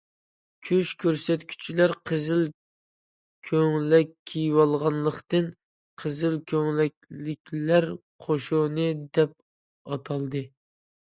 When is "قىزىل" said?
2.11-2.39, 6.03-6.39